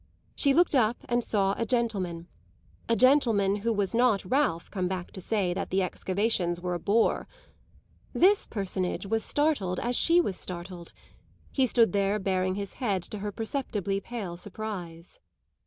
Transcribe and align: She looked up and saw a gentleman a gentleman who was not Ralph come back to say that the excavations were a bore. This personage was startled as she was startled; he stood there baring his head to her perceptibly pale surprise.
She 0.35 0.55
looked 0.55 0.73
up 0.73 0.97
and 1.07 1.23
saw 1.23 1.53
a 1.59 1.63
gentleman 1.67 2.27
a 2.89 2.95
gentleman 2.95 3.57
who 3.57 3.71
was 3.71 3.93
not 3.93 4.25
Ralph 4.25 4.71
come 4.71 4.87
back 4.87 5.11
to 5.11 5.21
say 5.21 5.53
that 5.53 5.69
the 5.69 5.83
excavations 5.83 6.59
were 6.59 6.73
a 6.73 6.79
bore. 6.79 7.27
This 8.11 8.47
personage 8.47 9.05
was 9.05 9.23
startled 9.23 9.79
as 9.79 9.95
she 9.95 10.19
was 10.19 10.35
startled; 10.35 10.91
he 11.51 11.67
stood 11.67 11.93
there 11.93 12.17
baring 12.17 12.55
his 12.55 12.73
head 12.81 13.03
to 13.03 13.19
her 13.19 13.31
perceptibly 13.31 13.99
pale 14.01 14.35
surprise. 14.37 15.19